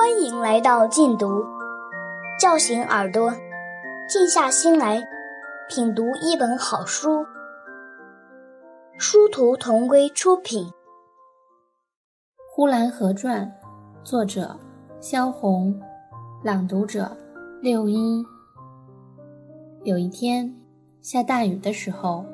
[0.00, 1.44] 欢迎来到禁读，
[2.40, 3.30] 叫醒耳朵，
[4.08, 4.98] 静下心来
[5.68, 7.22] 品读一本好书。
[8.96, 10.64] 殊途同归出品，
[12.50, 13.46] 《呼兰河传》，
[14.02, 14.58] 作者
[15.00, 15.78] 萧红，
[16.42, 17.14] 朗读者
[17.60, 18.24] 六一。
[19.84, 20.50] 有一天
[21.02, 22.24] 下大雨的时候，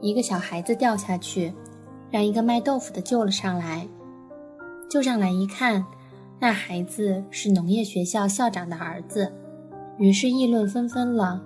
[0.00, 1.52] 一个小孩子掉下去，
[2.12, 3.88] 让一个卖豆腐的救了上来。
[4.88, 5.84] 救上来一看，
[6.40, 9.32] 那孩子是农业学校校长的儿子，
[9.98, 11.42] 于是议论纷纷了。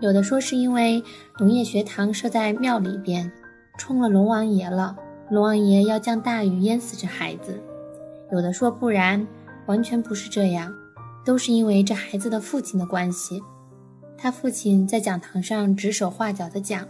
[0.00, 1.02] 有的说是因为
[1.38, 3.30] 农业学堂设在庙里边，
[3.76, 4.96] 冲了龙王爷了，
[5.28, 7.52] 龙王爷要降大雨淹死这孩子；
[8.32, 9.26] 有的说不然，
[9.66, 10.74] 完全不是这样，
[11.22, 13.42] 都是因为这孩子的父亲的关系。
[14.16, 16.88] 他父亲在讲堂上指手画脚的讲，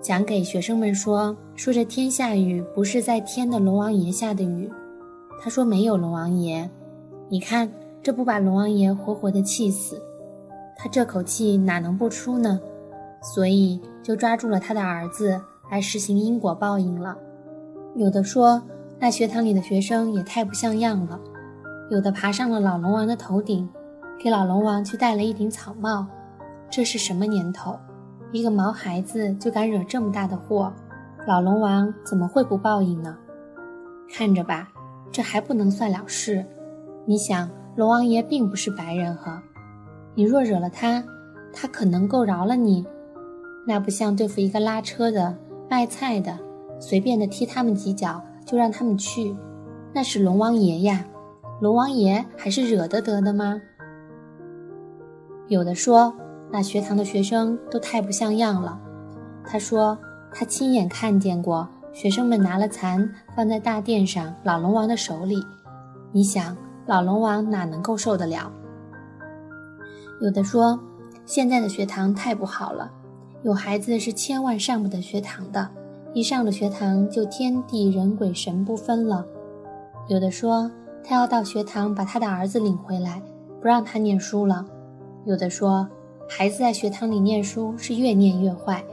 [0.00, 4.70] 讲给学生们说，说这天下雨不是在天的龙王爷下的雨。
[5.40, 6.70] 他说：“没有龙王爷，
[7.34, 7.68] 你看
[8.00, 10.00] 这不把龙王爷活活的气死？
[10.76, 12.60] 他这口气哪能不出呢？
[13.20, 17.18] 所以就抓住了他的儿子来实行因果报应了。
[17.96, 18.62] 有的说
[19.00, 21.18] 那学堂里的学生也太不像样了，
[21.90, 23.68] 有的爬上了老龙王的头顶，
[24.22, 26.06] 给老龙王去戴了一顶草帽。
[26.70, 27.76] 这是什么年头？
[28.30, 30.72] 一个毛孩子就敢惹这么大的祸，
[31.26, 33.18] 老龙王怎么会不报应呢？
[34.08, 34.70] 看着吧。”
[35.12, 36.44] 这还不能算了事，
[37.06, 39.42] 你想，龙王爷并不是白人呵，
[40.14, 41.04] 你若惹了他，
[41.52, 42.86] 他可能够饶了你？
[43.66, 45.36] 那不像对付一个拉车的、
[45.68, 46.38] 卖菜的，
[46.80, 49.36] 随便的踢他们几脚就让他们去，
[49.92, 51.04] 那是龙王爷呀，
[51.60, 53.60] 龙王爷还是惹得得的吗？
[55.48, 56.14] 有的说，
[56.50, 58.80] 那学堂的学生都太不像样了。
[59.46, 59.98] 他说，
[60.32, 61.68] 他亲眼看见过。
[61.92, 65.36] 学生们拿了蚕放在大殿上老龙王的手里，
[66.10, 68.52] 你想老龙王哪能够受得了？
[70.20, 70.78] 有的说
[71.26, 72.90] 现在的学堂太不好了，
[73.42, 75.68] 有孩子是千万上不得学堂的，
[76.12, 79.24] 一上了学堂就天地人鬼神不分了。
[80.08, 80.70] 有的说
[81.02, 83.22] 他要到学堂把他的儿子领回来，
[83.60, 84.64] 不让他念书了。
[85.24, 85.88] 有的说
[86.28, 88.84] 孩子在学堂里念书是越念越坏，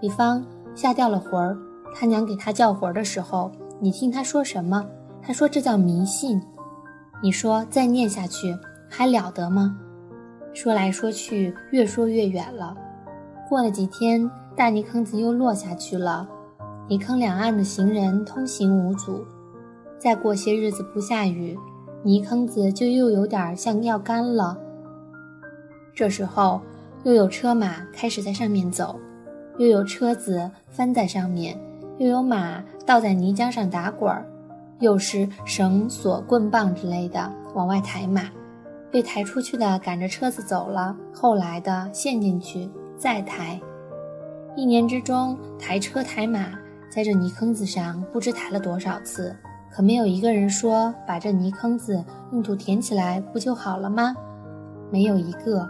[0.00, 0.42] 比方
[0.74, 1.56] 吓掉了魂儿。
[1.94, 4.84] 他娘给他叫魂儿的时候，你听他说什么？
[5.22, 6.42] 他说这叫迷信。
[7.24, 8.54] 你说再念下去
[8.86, 9.74] 还了得吗？
[10.52, 12.76] 说来说去，越说越远了。
[13.48, 16.28] 过了几天，大泥坑子又落下去了，
[16.86, 19.24] 泥坑两岸的行人通行无阻。
[19.98, 21.58] 再过些日子不下雨，
[22.02, 24.58] 泥坑子就又有点像要干了。
[25.94, 26.60] 这时候，
[27.04, 29.00] 又有车马开始在上面走，
[29.56, 31.58] 又有车子翻在上面。
[31.96, 34.26] 又有马倒在泥浆上打滚儿，
[34.84, 38.28] 又是绳索、棍棒之类的往外抬马，
[38.92, 42.68] 被抬出去的赶着车子走了，后来的陷进去
[42.98, 43.58] 再抬。
[44.54, 46.52] 一年之中，抬车抬马
[46.90, 49.34] 在这泥坑子上不知抬了多少次，
[49.72, 54.14] 可没有一个人说把这泥坑子用土填起来不就好了吗？
[54.92, 55.66] 没有一个。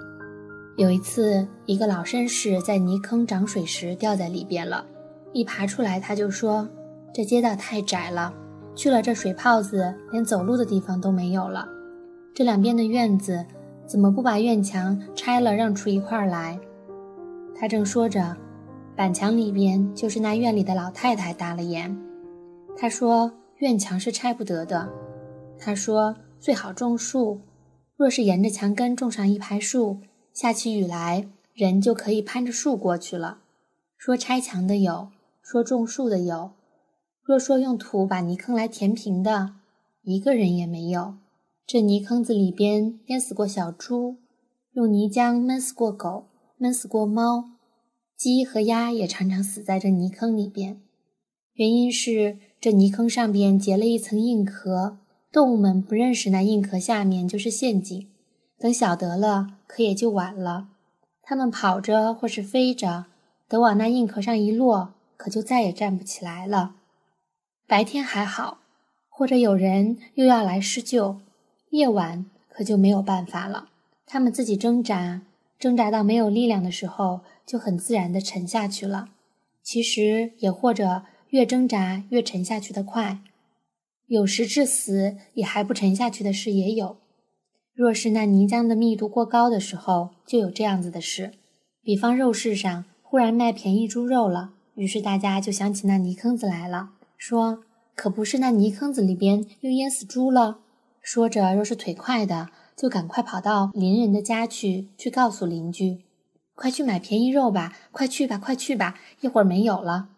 [0.77, 4.85] 有一次，一个老绅士在泥坑涨水时掉在里边了。
[5.33, 6.69] 一爬出来，他就说
[7.15, 8.35] ：“这街道太窄了，
[8.75, 11.69] 去了这水泡子，连走路的地方都没有了。
[12.35, 13.45] 这两边的院子，
[13.87, 16.59] 怎么不把院墙拆了，让出一块来？”
[17.55, 18.37] 他正说着，
[18.97, 21.97] 板墙里边就是那院里的老太太打了眼。
[22.77, 24.89] 他说：“院墙是拆不得的。”
[25.59, 27.41] 他说：“最好种树，
[27.97, 29.99] 若是沿着墙根种上一排树，
[30.33, 33.39] 下起雨来，人就可以攀着树过去了。”
[33.97, 35.09] 说拆墙的有。
[35.47, 36.53] 说种树的有，
[37.25, 39.55] 若说用土把泥坑来填平的，
[40.03, 41.15] 一个人也没有。
[41.67, 44.17] 这泥坑子里边淹死过小猪，
[44.73, 46.27] 用泥浆闷死过狗，
[46.59, 47.53] 闷死过猫，
[48.15, 50.83] 鸡和鸭也常常死在这泥坑里边。
[51.55, 54.99] 原因是这泥坑上边结了一层硬壳，
[55.33, 58.07] 动物们不认识那硬壳下面就是陷阱，
[58.59, 60.69] 等晓得了，可也就晚了。
[61.23, 63.07] 它们跑着或是飞着，
[63.49, 64.91] 等往那硬壳上一落。
[65.17, 66.75] 可就再也站不起来了。
[67.67, 68.59] 白天还好，
[69.09, 71.17] 或者有人又要来施救；
[71.71, 73.69] 夜晚可就没有办法了。
[74.07, 75.23] 他们自己挣扎，
[75.59, 79.09] 挣扎到没有力量的时候，就很自然地沉下去了。
[79.63, 83.21] 其实也或者越挣扎越沉下去的快，
[84.09, 86.99] 有时致死也还不沉下去的事也有。
[87.73, 91.33] 若是那泥浆的密度过高的时候，就有这样子的事。
[91.83, 94.53] 比方肉市上忽然卖便宜猪肉了。
[94.75, 96.91] 于是大家就想起那泥坑子来了，
[97.27, 97.65] 说
[97.97, 100.59] ：“可不是那泥坑子里边又淹死猪了？
[101.01, 106.05] 说着，若是腿快的，就赶快跑到邻人的家去，去告诉邻居
[106.55, 110.11] ：“快去买便宜肉吧，快去吧，快去吧，一会儿没有了。”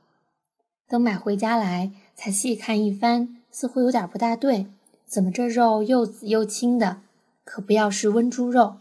[0.91, 4.67] 等买回家来，才细看一番，似乎有点不大对，
[5.07, 7.03] 怎么这肉又紫又青的？
[7.45, 8.79] 可不要是温猪肉。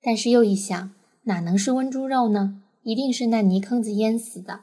[0.00, 0.92] 但是又一想，
[1.24, 2.62] 哪能是温猪肉呢？
[2.82, 4.60] 一定是那泥坑子淹死的。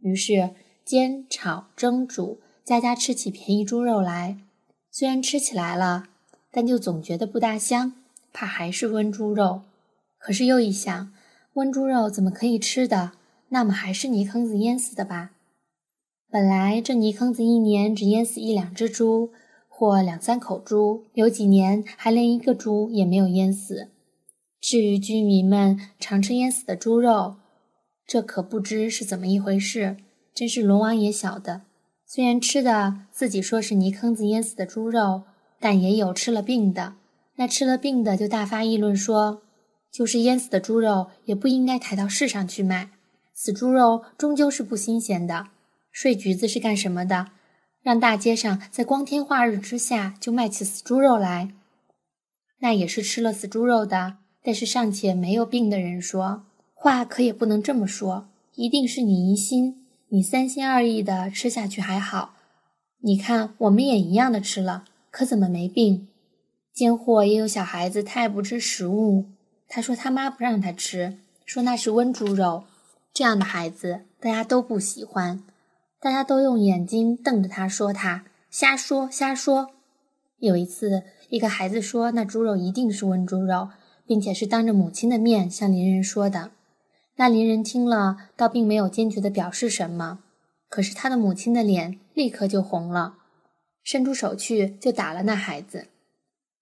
[0.00, 0.54] 于是
[0.86, 4.38] 煎、炒、蒸、煮，家家吃起便宜猪肉来。
[4.92, 6.04] 虽然吃起来了，
[6.52, 7.94] 但就总觉得不大香，
[8.32, 9.62] 怕还是温猪肉。
[10.16, 11.12] 可是又一想，
[11.54, 13.14] 温猪肉怎么可以吃的？
[13.48, 15.32] 那么还是泥坑子淹死的吧？
[16.30, 19.30] 本来这泥坑子一年只淹死一两只猪，
[19.68, 23.88] 或两三口猪，有几年还连一个猪也没有淹死。
[24.60, 27.34] 至于居民们常吃淹死的猪肉，
[28.06, 29.96] 这可不知是怎么一回事，
[30.36, 31.62] 真是龙王爷晓得。
[32.04, 35.22] 虽然吃的自己说是泥坑子淹死的猪肉，
[35.58, 36.92] 但也有吃了病的。
[37.36, 39.40] 那吃了病的就大发议论说，
[39.90, 42.90] 就是淹死的猪肉也不应该抬到市上去卖，
[43.32, 45.46] 死猪肉终究是不新鲜的。
[45.90, 47.28] 睡橘子是干什么的？
[47.82, 51.48] 让大街上在光天化日之下就卖起死猪肉来，
[52.58, 54.18] 那也是吃了死猪肉的。
[54.42, 56.44] 但是尚且没有病的人说
[56.74, 58.28] 话，可也不能这么说。
[58.54, 62.34] 一定是你疑心，你三心二意的吃下去还好。
[63.00, 66.06] 你看，我们也一样的吃了，可怎么没病？
[66.72, 69.26] 奸货也有小孩子太不知食物。
[69.66, 72.64] 他说他妈不让他吃，说那是温猪肉。
[73.12, 75.42] 这样的孩子，大家都不喜欢。
[76.00, 79.70] 大家都用眼睛瞪着他，说他瞎说瞎说。
[80.38, 83.70] 有一次，一个孩子说那猪肉一定是温猪肉，
[84.06, 86.52] 并且是当着母亲的面向邻人说的。
[87.16, 90.20] 那邻人听了，倒并没有坚决的表示什么，
[90.68, 93.14] 可是他的母亲的脸立刻就红了，
[93.82, 95.88] 伸出手去就打了那孩子。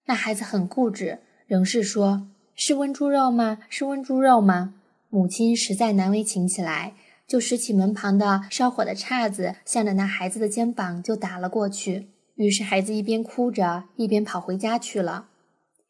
[0.05, 3.59] 那孩子很固执，仍是说是温猪肉吗？
[3.69, 4.73] 是温猪肉吗？
[5.09, 6.93] 母亲实在难为情起来。
[7.27, 12.09] 就拾起门旁的烧火的叉子，向着那孩子的肩膀就打了过去。
[12.35, 15.25] 于是孩子一边哭着，一边跑回家去了。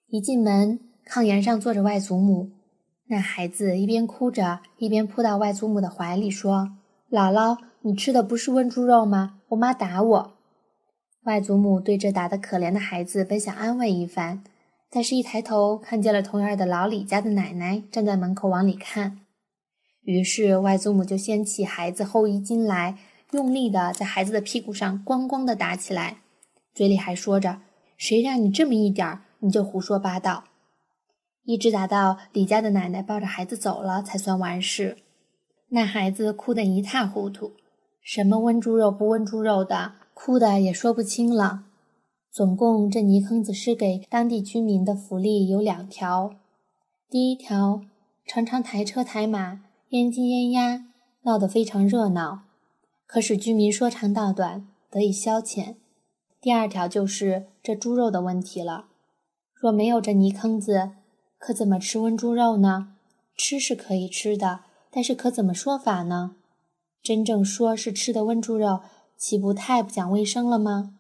[0.08, 2.52] 一进门，炕沿上坐着外祖母。
[3.08, 6.72] 那孩子一边哭着，一边扑到外祖母的怀里，说
[7.12, 9.42] ：“姥姥，你吃的不是温猪肉吗？
[9.50, 10.34] 我妈打我。”
[11.26, 14.44] 外祖母对这打得可怜的孩子，本想安慰一番，
[14.90, 19.20] 但是一抬头看见了同院的老李家的奶奶站在门口往里看。
[20.02, 22.98] 于是外祖母就掀起孩子后衣襟来，
[23.32, 26.18] 用力的在孩子的屁股上咣咣的打起来，
[26.74, 27.62] 嘴里还说着
[27.98, 30.46] ：“谁让你这么一点儿，你就胡说八道。”
[31.46, 34.98] 一直打到李家的奶奶抱着孩子走了，才算完事。
[35.70, 37.54] 那孩子哭得一塌糊涂，
[38.02, 41.64] 什么温猪肉不温猪肉的，哭的也说不清了。
[42.32, 46.36] 总共这泥坑子施给当地居民的福利有两条：
[47.10, 47.82] 第一条，
[48.28, 49.62] 常常抬车抬马。
[49.90, 50.88] 烟鸡烟鸭
[51.22, 52.42] 闹得非常热闹，
[53.06, 55.76] 可使居民说长道短，得以消遣。
[56.42, 58.88] 第二条就是这猪肉的问题了。
[59.54, 60.92] 若没有这泥坑子，
[61.46, 62.96] 可怎么吃温猪肉呢？
[63.38, 66.38] 吃是可以吃的，但是可怎么说法呢？
[67.04, 68.80] 真正说是吃的温猪肉，
[69.16, 70.96] 岂不太不讲卫生了吗？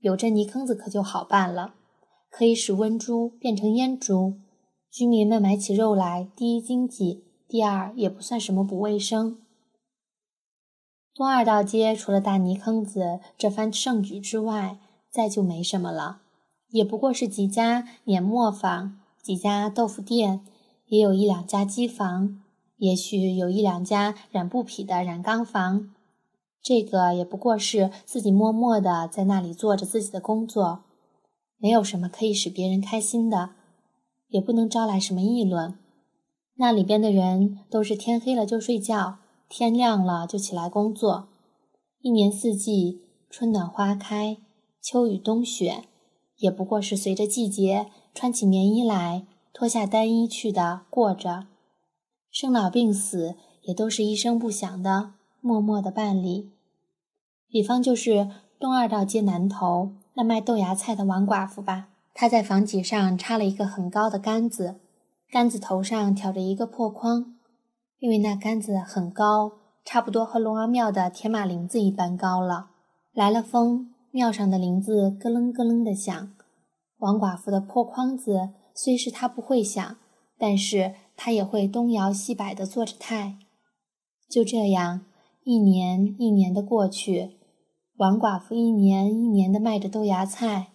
[0.00, 1.74] 有这泥坑子可就好办了，
[2.30, 4.38] 可以使温猪变成阉猪，
[4.90, 7.26] 居民们买起肉来，第一经济。
[7.46, 9.42] 第二也不算什么不卫生。
[11.14, 14.78] 东二道街除了大泥坑子这番盛举之外，
[15.10, 16.22] 再就没什么了，
[16.70, 20.44] 也不过是几家碾磨坊、几家豆腐店，
[20.88, 22.42] 也有一两家机房，
[22.78, 25.94] 也许有一两家染布匹的染缸房。
[26.60, 30.80] 这个也不过是自己默默的在那里做着自己的工作，
[31.56, 33.50] 没有什么可以使别人开心的，
[34.26, 35.78] 也不能招来什么议论。
[36.56, 41.28] 那里边的人都是天黑了就睡觉，天亮了就起来工作。
[42.00, 44.38] 一年四季，春暖花开，
[44.80, 45.84] 秋雨冬雪，
[46.38, 51.46] 也不过是随着季节穿起棉衣来，脱下单衣去的过着。
[52.30, 56.50] 生老病死也都是一声不响的，默默的办理。
[57.48, 58.28] 比方就是
[58.58, 64.76] 东二道街南头那卖豆芽菜的王寡妇吧，她在房脊上插了一个很高的杆子。
[65.30, 67.34] 杆子头上挑着一个破筐，
[67.98, 69.52] 因为那杆子很高，
[69.84, 72.68] 差不多和龙王庙的铁马铃子一般高了。
[73.14, 76.34] 来了风，庙上的铃子咯楞咯楞的响。
[77.02, 79.96] 王寡妇的破筐子虽是她不会响，
[80.38, 83.38] 但是她也会东摇西摆的做着态。
[84.30, 85.04] 就这样，
[85.42, 87.38] 一年一年的过去，
[87.96, 90.68] 王寡妇一年一年的卖着豆芽菜，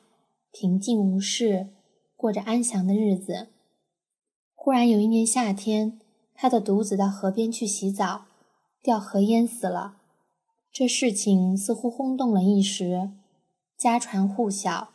[0.51, 1.69] 平静无事，
[2.17, 3.47] 过着安详的日子。
[4.53, 6.01] 忽然有一年夏天，
[6.35, 8.25] 他的独子到河边去洗澡，
[8.83, 9.95] 掉河淹死了。
[10.73, 13.11] 这事情似乎轰动了一时，
[13.77, 14.89] 家传户晓。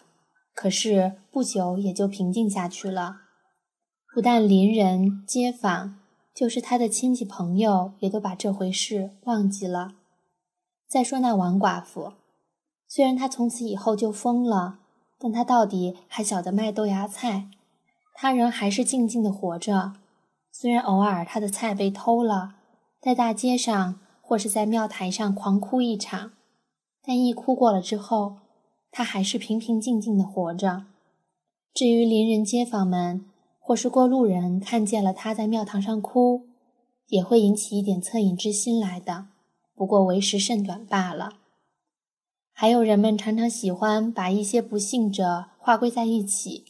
[0.55, 3.17] 可是不久也就平静下去了。
[4.15, 5.99] 不但邻人、街坊，
[6.35, 9.95] 就是他的亲戚朋友，也都把这回事忘记了。
[10.87, 12.13] 再说那王寡妇，
[12.87, 14.81] 虽然她从此以后就疯了，
[15.19, 17.49] 但她到底还晓得卖豆芽菜，
[18.15, 19.95] 她仍还是静静的活着。
[20.51, 22.57] 虽然偶尔她的菜被偷了，
[23.01, 26.33] 在大街上或是在庙台上狂哭一场，
[27.03, 28.37] 但一哭过了之后，
[28.93, 30.85] 他还是平平静静的活着。
[31.75, 33.25] 至于邻人街坊们，
[33.59, 36.43] 或是过路人看见了他在庙堂上哭，
[37.09, 39.27] 也会引起一点恻隐之心来的。
[39.75, 41.39] 不过为时甚短罢了。
[42.53, 46.67] 还有人们常常喜欢把一些不幸者划归在一起，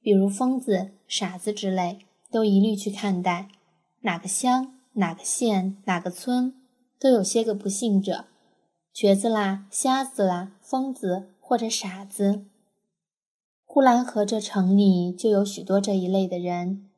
[0.00, 2.00] 比如疯子、傻子之类，
[2.30, 3.48] 都一律去看待。
[4.00, 6.52] 哪个乡、哪个县、哪个村，
[6.98, 8.24] 都有些个不幸者，
[8.92, 12.46] 瘸子啦、瞎子啦、疯子或者傻子。
[13.66, 16.88] 呼兰河这城里就有许多这一类的人，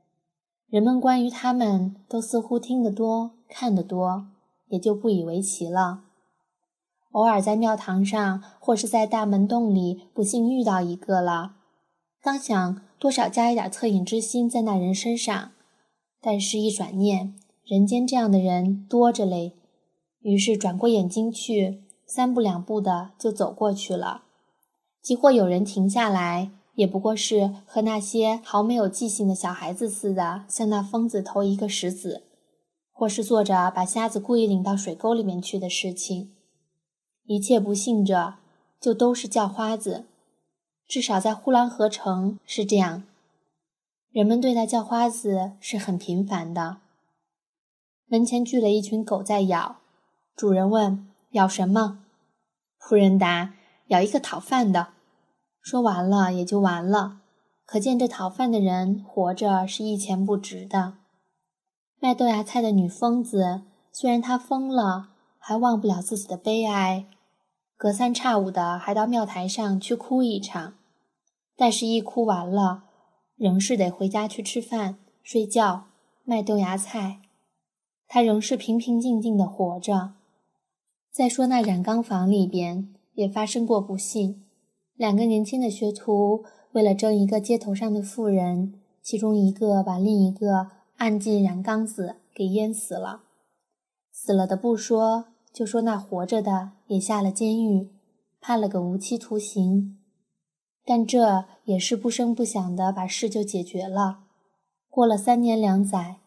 [0.68, 4.28] 人们关于他们都似乎听得多、看得多。
[4.68, 6.04] 也就不以为奇了。
[7.10, 11.56] 偶尔在庙堂上，或是在大门洞里，不幸遇到一个了，
[12.22, 15.50] 当想多少加一点恻隐之心在那人身上，
[16.20, 17.34] 但是一转念，
[17.64, 19.54] 人间这样的人多着嘞，
[20.20, 24.22] 于是转过眼睛去，三步两步的就走过去了。
[25.04, 32.22] 即或有人停下来，也不过是和那些毫没有记性的小孩子似的，向那疯子投一个石子。
[32.96, 36.32] 或是做着把瞎子故意领到水沟里面去的事情，
[37.24, 38.34] 一切不幸者
[38.80, 40.06] 就都是叫花子，
[40.86, 43.02] 至少在呼兰河城是这样。
[44.12, 46.78] 人们对待叫花子是很频繁的。
[48.06, 49.78] 门前聚了一群狗在咬，
[50.36, 51.98] 主人问咬什么，
[52.80, 53.54] 仆人答
[53.88, 54.93] 咬一个讨饭的。
[55.64, 57.22] 说完了也就完了，
[57.64, 60.98] 可见这讨饭的人活着是一钱不值的。
[61.98, 67.06] 卖豆芽菜的女疯子，虽然她疯了，还忘不了自己的悲哀，
[67.78, 70.74] 隔三差五的还到庙台上去哭一场，
[71.56, 72.84] 但是，一哭完了，
[73.36, 75.86] 仍是得回家去吃饭、睡觉、
[76.24, 77.22] 卖豆芽菜。
[78.06, 80.12] 她仍是平平静静的活着。
[81.10, 84.43] 再说那染缸房里边也发生过不幸，
[84.96, 90.70] 两个年轻的学徒为了争一个街头上的妇人，其中一个把另一个。
[90.96, 93.22] 按进染缸子给淹死了，
[94.12, 97.90] 死了的不说，就说那活着的也下了监狱，
[98.40, 99.98] 判了个无期徒刑。
[100.84, 104.20] 但这也是不声不响的把事就解决了。
[104.88, 106.18] 过了三年两载，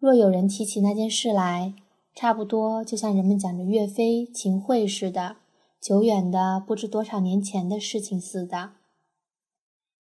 [0.00, 1.74] 若有人提起那件事来，
[2.12, 5.36] 差不多就像人们讲着岳飞、秦桧似的，
[5.80, 8.72] 久远的不知多少年前的事情似的。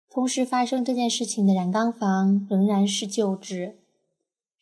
[0.09, 3.78] 同时发生这件事情的染缸房仍然是旧址。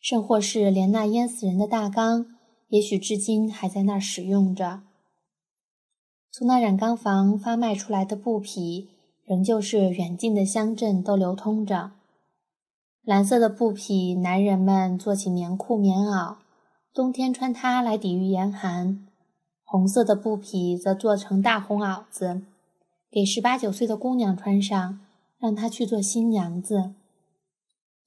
[0.01, 2.25] 甚或是连那淹死人的大缸，
[2.67, 4.81] 也许至今还在那儿使用着。
[6.29, 8.89] 从那染缸房发卖出来的布匹，
[9.23, 11.91] 仍旧是远近的乡镇都流通着。
[13.03, 16.35] 蓝色的布匹，男人们做起棉裤、棉袄，
[16.93, 19.07] 冬天穿它来抵御严寒；
[19.73, 22.43] 红色的布匹则做成大红袄子，
[23.09, 24.99] 给十八九岁的姑娘穿上，
[25.39, 26.93] 让她去做新娘子。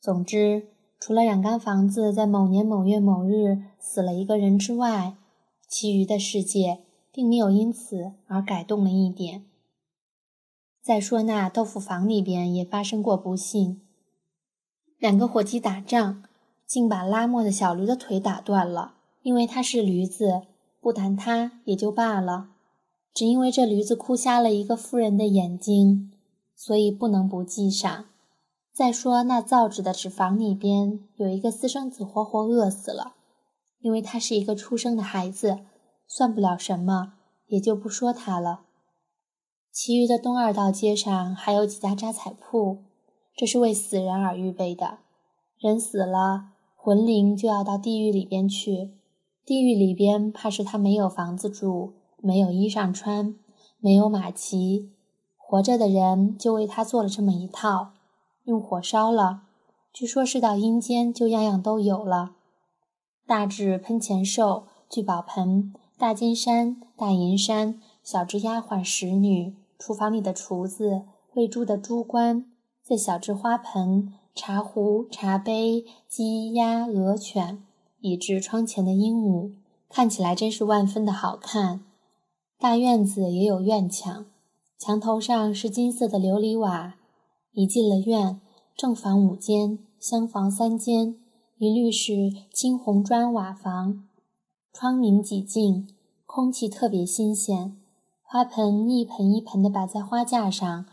[0.01, 0.69] 总之。
[1.01, 5.17] 除了染缸房子在某年某月某日死了一个人之外，
[5.69, 6.79] 其余的世界
[7.13, 9.45] 并没有因此而改动了一点。
[10.81, 13.83] 再说那豆腐房里边也发生过不幸，
[14.99, 16.23] 两个伙计打仗，
[16.65, 18.95] 竟把拉磨的小驴的腿打断了。
[19.23, 20.43] 因为他是驴子，
[20.87, 22.51] 不谈他也就罢了，
[23.13, 26.13] 只因为这驴子哭瞎了一个妇人的眼睛，
[26.55, 28.05] 所以不能不记上。
[28.73, 33.15] 再说那造纸的纸房里边有一个私生子，活活饿死了，
[33.81, 35.59] 因为他是一个出生的孩子，
[36.07, 37.15] 算不了什么，
[37.49, 38.61] 也就不说他了。
[39.73, 42.85] 其余的东二道街上还有几家扎彩铺，
[43.37, 44.99] 这是为死人而预备的。
[45.59, 48.93] 人死了，魂灵就要到地狱里边去，
[49.47, 53.37] 地狱里边怕是他没有房子住，没有衣裳穿，
[53.79, 54.91] 没有马骑，
[55.37, 57.93] 活着的人就为他做了这么一套。
[58.43, 59.43] 用火烧了，
[59.93, 62.33] 据说是到阴间就样样都有了。
[63.25, 71.03] 大至喷钱兽、聚宝盆、大金山、大银山，小至丫鬟使女、厨房里的厨子、
[71.35, 72.47] 喂猪的猪倌，
[72.83, 77.63] 再小至花盆、茶壶、茶杯、鸡、鸭、鹅、犬，
[78.07, 79.51] 以至窗前的鹦鹉，
[79.89, 81.81] 看起来真是万分的好看。
[82.57, 84.27] 大院子也有院墙，
[84.79, 86.95] 墙头上是金色的琉璃瓦。
[87.53, 88.41] 一进了院，
[88.77, 91.17] 正房五间，厢房三间，
[91.59, 92.13] 一律是
[92.53, 94.05] 青红砖瓦房，
[94.73, 95.89] 窗明几净，
[96.27, 97.77] 空气特别新鲜。
[98.23, 100.87] 花盆一盆一盆的摆在花架上，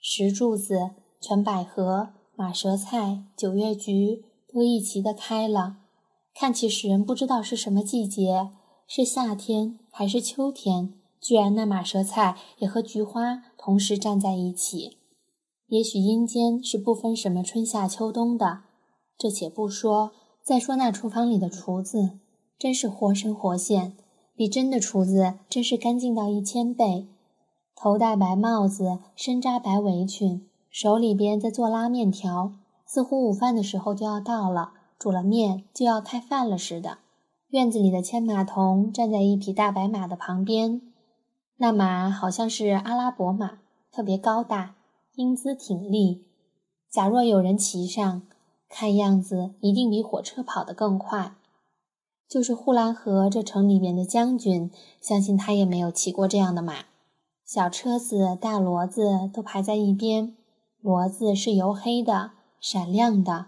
[0.00, 5.76] 石柱子、全百合、马舌菜、九月菊都一齐的开了，
[6.38, 8.50] 看起使人不知道是什么季节，
[8.86, 10.92] 是夏天还是秋天。
[11.18, 14.98] 居然那马舌菜也和菊花同时站在一起。
[15.68, 18.60] 也许阴间是不分什么春夏秋冬的，
[19.16, 20.12] 这且不说。
[20.44, 22.18] 再说那厨房里的厨子，
[22.58, 23.96] 真是活神活现，
[24.36, 27.08] 比真的厨子真是干净到一千倍。
[27.74, 32.52] 头戴白帽子，身扎白围裙，手里边在做拉面条，
[32.86, 36.98] 似乎午饭的时候就要到了，煮了面就要开饭了似的。
[37.48, 40.80] 院子里的牵马童站在一匹大白马的旁边，
[41.58, 43.58] 那马好像是阿拉伯马，
[43.92, 44.74] 特别高大。
[45.14, 46.26] 英姿挺立，
[46.90, 48.22] 假若有人骑上，
[48.68, 51.36] 看样子一定比火车跑得更快。
[52.28, 56.84] 就是呼兰河这城里边的将军，相信他也没有骑过这样的马。
[57.46, 60.36] 小车子、大骡子都排在一边，
[60.82, 63.46] 骡子是油黑的、闪亮的，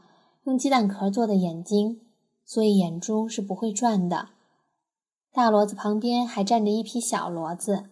[0.49, 2.01] 用鸡蛋壳做的眼睛，
[2.43, 4.31] 所以眼珠是不会转的。
[5.31, 7.91] 大骡子旁边还站着一匹小骡子，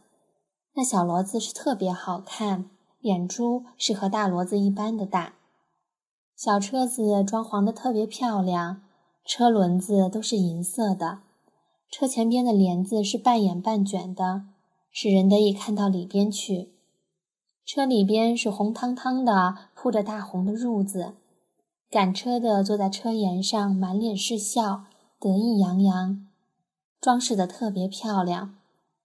[0.73, 2.71] 那小骡子是特别好看。
[3.03, 5.35] 眼珠是和大骡子一般的大，
[6.35, 8.81] 小车子装潢的特别漂亮，
[9.27, 11.19] 车轮子都是银色的，
[11.91, 14.47] 车前边的帘子是半掩半卷的，
[14.91, 16.73] 使人得以看到里边去。
[17.67, 21.17] 车里边是红汤汤的，铺着大红的褥子，
[21.90, 24.85] 赶车的坐在车沿上，满脸是笑，
[25.20, 26.27] 得意洋洋，
[27.01, 28.57] 装饰的特别漂亮，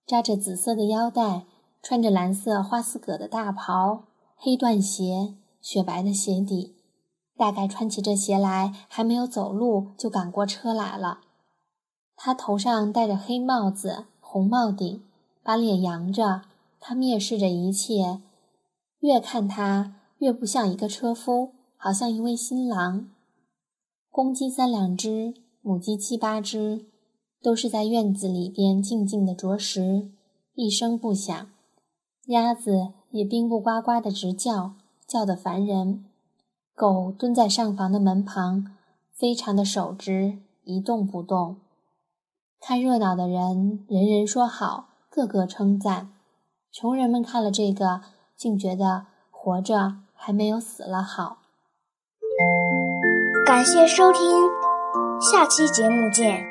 [0.06, 1.46] 扎着紫色的腰带。
[1.84, 4.04] 穿着蓝色花丝葛的大袍，
[4.36, 6.76] 黑缎鞋，雪白的鞋底，
[7.36, 11.22] 大概穿起这鞋来还没有走路就赶过车来了。
[12.16, 15.02] 他头上戴着黑帽子，红帽顶，
[15.42, 16.44] 把脸扬着，
[16.80, 18.22] 他蔑视着一切，
[19.00, 23.10] 越看他越不像一个车夫，好像一位新郎。
[24.12, 26.86] 公鸡三两只，母鸡七八只，
[27.42, 30.12] 都是在院子里边静静的啄食，
[30.54, 31.50] 一声不响。
[32.28, 34.74] 鸭子也冰不呱呱的直叫，
[35.08, 36.06] 叫得烦人。
[36.76, 38.76] 狗蹲在上房的门旁，
[39.12, 41.58] 非常的守直，一动不动。
[42.60, 46.14] 看热闹的人，人人说好，个个称赞。
[46.72, 48.02] 穷人们看了这个，
[48.38, 51.41] 竟觉得活着还没有死了好。
[53.52, 54.50] 感谢收听，
[55.20, 56.51] 下期节目见。